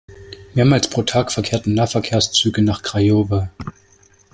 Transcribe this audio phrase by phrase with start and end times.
[0.55, 3.51] Mehrmals pro Tag verkehren Nahverkehrszüge nach Craiova.